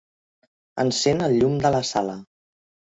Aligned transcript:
Encén 0.85 1.23
el 1.27 1.39
llum 1.43 1.63
de 1.67 1.75
la 1.79 1.87
sala. 1.95 2.21